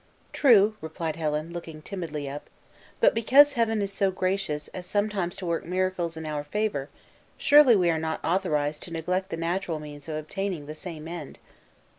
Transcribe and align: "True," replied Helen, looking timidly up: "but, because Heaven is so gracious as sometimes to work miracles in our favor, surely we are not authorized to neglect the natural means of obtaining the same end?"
"True," 0.33 0.75
replied 0.81 1.15
Helen, 1.15 1.53
looking 1.53 1.83
timidly 1.83 2.27
up: 2.27 2.49
"but, 2.99 3.13
because 3.13 3.53
Heaven 3.53 3.83
is 3.83 3.93
so 3.93 4.09
gracious 4.09 4.67
as 4.69 4.87
sometimes 4.87 5.35
to 5.35 5.45
work 5.45 5.63
miracles 5.63 6.17
in 6.17 6.25
our 6.25 6.43
favor, 6.43 6.89
surely 7.37 7.75
we 7.75 7.91
are 7.91 7.99
not 7.99 8.19
authorized 8.25 8.81
to 8.81 8.91
neglect 8.91 9.29
the 9.29 9.37
natural 9.37 9.79
means 9.79 10.09
of 10.09 10.15
obtaining 10.15 10.65
the 10.65 10.73
same 10.73 11.07
end?" 11.07 11.37